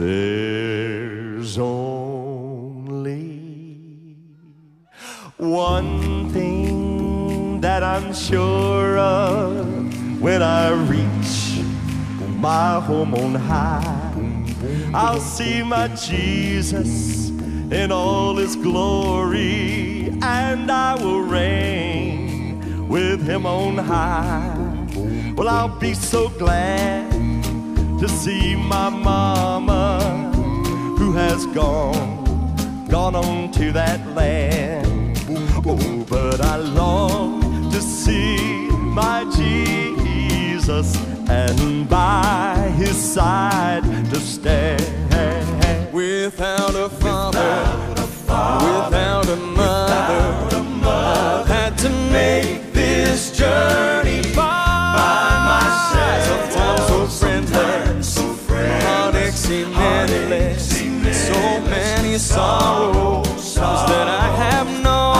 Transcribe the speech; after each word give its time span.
There's 0.00 1.58
only 1.58 3.18
one 5.36 6.30
thing 6.30 7.60
that 7.60 7.82
I'm 7.82 8.14
sure 8.14 8.96
of 8.96 10.22
when 10.22 10.42
I 10.42 10.70
reach 10.70 11.60
my 12.38 12.80
home 12.80 13.14
on 13.14 13.34
high. 13.34 14.14
I'll 14.94 15.20
see 15.20 15.62
my 15.62 15.88
Jesus 15.88 17.28
in 17.28 17.92
all 17.92 18.36
his 18.36 18.56
glory, 18.56 20.14
and 20.22 20.70
I 20.70 20.94
will 20.94 21.20
reign 21.20 22.88
with 22.88 23.22
him 23.28 23.44
on 23.44 23.76
high. 23.76 24.86
Well, 25.36 25.50
I'll 25.50 25.78
be 25.78 25.92
so 25.92 26.30
glad 26.30 27.12
to 28.00 28.08
see 28.08 28.56
my 28.56 28.88
mama 28.88 29.79
gone, 31.46 32.86
gone 32.88 33.14
on 33.14 33.50
to 33.52 33.72
that 33.72 34.00
land. 34.14 35.18
Oh, 35.64 36.04
but 36.08 36.40
I 36.40 36.56
long 36.56 37.70
to 37.70 37.80
see 37.80 38.68
my 38.70 39.24
Jesus 39.34 40.96
and 41.28 41.88
by 41.88 42.72
his 42.76 42.96
side 42.96 43.29
sorrows 62.20 63.54
that 63.54 64.08
I 64.08 64.28
have 64.44 64.68
known. 64.82 65.16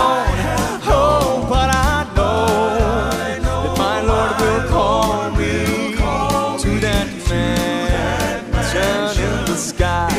Oh, 0.84 1.46
but 1.48 1.70
I 1.74 2.04
know 2.14 2.46
that 3.64 3.78
my 3.78 4.02
Lord 4.02 4.34
will 4.40 4.68
call 4.68 5.30
me 5.30 5.96
to 6.62 6.80
that 6.80 7.08
mansion 7.30 9.24
in 9.24 9.36
the 9.46 9.56
sky, 9.56 10.12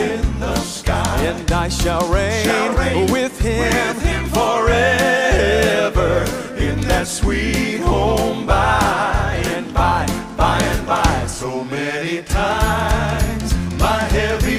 and 1.29 1.51
I 1.51 1.69
shall 1.69 2.07
reign 2.11 3.11
with 3.11 3.39
Him 3.39 4.25
forever 4.29 6.25
in 6.57 6.81
that 6.81 7.07
sweet 7.07 7.79
home 7.81 8.45
by 8.47 9.41
and 9.45 9.71
by, 9.73 10.07
by 10.35 10.59
and 10.59 10.87
by. 10.87 11.25
So 11.27 11.63
many 11.63 12.23
times 12.23 13.53
my 13.79 13.99
heavy 14.17 14.50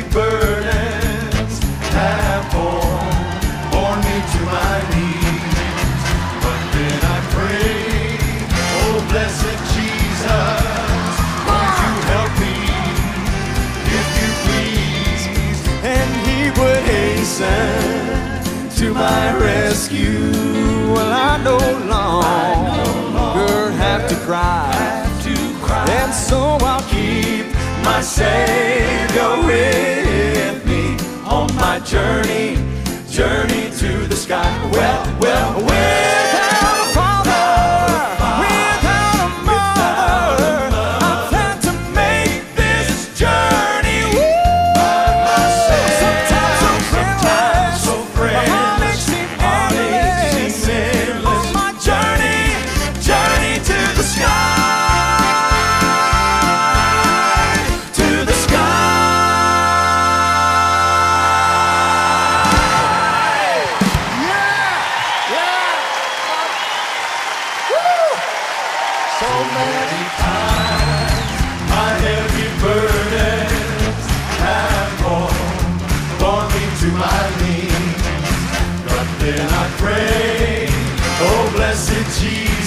to 18.82 18.92
my 18.94 19.32
rescue. 19.38 20.30
Well, 20.92 21.12
I 21.12 21.40
no 21.44 21.58
longer 21.94 23.70
have 23.72 24.08
to 24.08 24.16
cry, 24.26 24.72
and 25.88 26.12
so 26.12 26.58
I'll 26.60 26.82
keep 26.90 27.46
my 27.84 28.00
Savior 28.00 29.32
with 29.46 30.66
me 30.66 30.96
on 31.24 31.54
my 31.56 31.78
journey, 31.80 32.58
journey 33.12 33.70
to 33.72 34.06
the 34.06 34.16
sky. 34.16 34.70
Well, 34.72 35.18
well, 35.20 35.62
without 35.64 35.81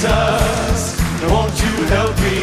Jesus, 0.06 1.02
won't 1.32 1.56
you 1.64 1.74
help 1.90 2.16
me? 2.22 2.38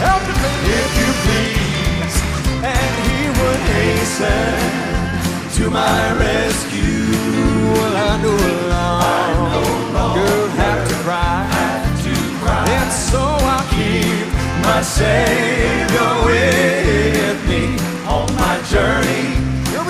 Help 0.00 0.24
me, 0.24 0.34
if 0.80 0.90
you 1.00 1.10
please. 1.24 2.16
And 2.64 2.92
he 3.04 3.18
would 3.38 3.62
hasten 3.76 4.56
to 5.56 5.70
my 5.70 6.02
rescue. 6.16 7.12
Well, 7.76 7.96
I 7.96 8.22
know 8.22 8.38
along, 8.54 9.36
have 10.56 10.88
to 10.88 10.94
cry. 11.04 11.44
And 12.68 12.90
so 12.92 13.20
I'll 13.20 13.68
keep 13.68 14.26
my 14.64 14.80
Savior 14.80 16.10
with 16.24 17.38
me 17.48 17.76
on 18.08 18.26
my 18.36 18.56
journey, 18.72 19.26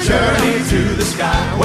journey 0.02 0.56
to 0.70 0.80
the 0.96 1.04
sky. 1.04 1.63